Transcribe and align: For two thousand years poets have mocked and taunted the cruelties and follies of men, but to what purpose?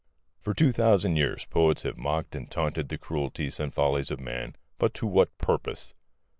For 0.39 0.55
two 0.55 0.71
thousand 0.71 1.17
years 1.17 1.45
poets 1.45 1.83
have 1.83 1.95
mocked 1.95 2.35
and 2.35 2.49
taunted 2.49 2.89
the 2.89 2.97
cruelties 2.97 3.59
and 3.59 3.71
follies 3.71 4.09
of 4.09 4.19
men, 4.19 4.55
but 4.79 4.95
to 4.95 5.05
what 5.05 5.37
purpose? 5.37 5.93